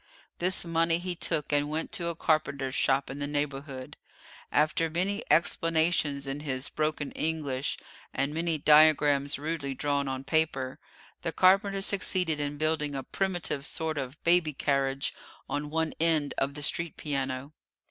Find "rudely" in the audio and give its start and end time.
9.37-9.75